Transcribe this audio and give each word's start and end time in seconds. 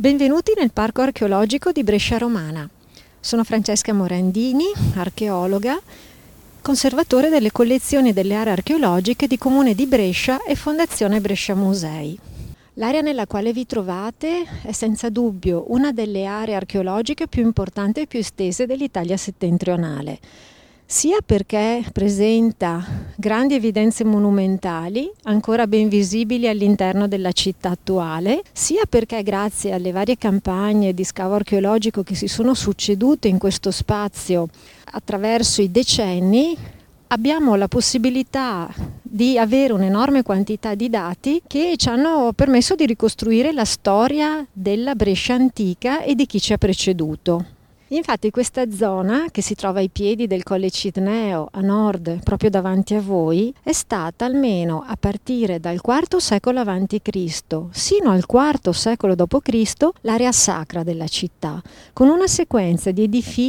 Benvenuti 0.00 0.54
nel 0.56 0.72
Parco 0.72 1.02
archeologico 1.02 1.72
di 1.72 1.84
Brescia 1.84 2.16
Romana. 2.16 2.66
Sono 3.20 3.44
Francesca 3.44 3.92
Morandini, 3.92 4.64
archeologa, 4.94 5.78
conservatore 6.62 7.28
delle 7.28 7.52
collezioni 7.52 8.14
delle 8.14 8.34
aree 8.34 8.54
archeologiche 8.54 9.26
di 9.26 9.36
Comune 9.36 9.74
di 9.74 9.84
Brescia 9.84 10.42
e 10.42 10.54
Fondazione 10.54 11.20
Brescia 11.20 11.54
Musei. 11.54 12.18
L'area 12.76 13.02
nella 13.02 13.26
quale 13.26 13.52
vi 13.52 13.66
trovate 13.66 14.46
è 14.62 14.72
senza 14.72 15.10
dubbio 15.10 15.66
una 15.68 15.92
delle 15.92 16.24
aree 16.24 16.54
archeologiche 16.54 17.28
più 17.28 17.42
importanti 17.42 18.00
e 18.00 18.06
più 18.06 18.20
estese 18.20 18.64
dell'Italia 18.64 19.18
settentrionale 19.18 20.18
sia 20.90 21.18
perché 21.24 21.84
presenta 21.92 22.84
grandi 23.14 23.54
evidenze 23.54 24.02
monumentali 24.02 25.08
ancora 25.22 25.68
ben 25.68 25.88
visibili 25.88 26.48
all'interno 26.48 27.06
della 27.06 27.30
città 27.30 27.70
attuale, 27.70 28.42
sia 28.50 28.82
perché 28.88 29.22
grazie 29.22 29.72
alle 29.72 29.92
varie 29.92 30.18
campagne 30.18 30.92
di 30.92 31.04
scavo 31.04 31.36
archeologico 31.36 32.02
che 32.02 32.16
si 32.16 32.26
sono 32.26 32.54
succedute 32.54 33.28
in 33.28 33.38
questo 33.38 33.70
spazio 33.70 34.48
attraverso 34.86 35.62
i 35.62 35.70
decenni, 35.70 36.56
abbiamo 37.06 37.54
la 37.54 37.68
possibilità 37.68 38.68
di 39.00 39.38
avere 39.38 39.72
un'enorme 39.72 40.24
quantità 40.24 40.74
di 40.74 40.90
dati 40.90 41.40
che 41.46 41.74
ci 41.76 41.88
hanno 41.88 42.32
permesso 42.34 42.74
di 42.74 42.86
ricostruire 42.86 43.52
la 43.52 43.64
storia 43.64 44.44
della 44.52 44.96
Brescia 44.96 45.34
antica 45.34 46.02
e 46.02 46.16
di 46.16 46.26
chi 46.26 46.40
ci 46.40 46.52
ha 46.52 46.58
preceduto. 46.58 47.58
Infatti 47.92 48.30
questa 48.30 48.70
zona, 48.70 49.26
che 49.32 49.42
si 49.42 49.56
trova 49.56 49.80
ai 49.80 49.88
piedi 49.88 50.28
del 50.28 50.44
Colle 50.44 50.70
Citneo, 50.70 51.48
a 51.50 51.60
nord, 51.60 52.22
proprio 52.22 52.48
davanti 52.48 52.94
a 52.94 53.00
voi, 53.00 53.52
è 53.64 53.72
stata 53.72 54.24
almeno 54.24 54.84
a 54.86 54.96
partire 54.98 55.58
dal 55.58 55.80
IV 55.84 56.18
secolo 56.18 56.60
a.C. 56.60 57.64
sino 57.70 58.10
al 58.10 58.24
IV 58.28 58.70
secolo 58.70 59.16
d.C. 59.16 59.88
l'area 60.02 60.30
sacra 60.30 60.84
della 60.84 61.08
città, 61.08 61.60
con 61.92 62.08
una 62.08 62.28
sequenza 62.28 62.92
di 62.92 63.02
edifici 63.02 63.30